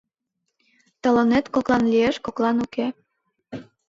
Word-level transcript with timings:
Талонет 1.01 1.45
коклан 1.55 1.83
лиеш, 1.93 2.15
коклан— 2.25 2.57
уке. 2.65 2.87